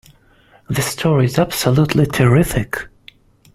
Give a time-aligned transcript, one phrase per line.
[0.67, 2.87] This story is absolutely terrific!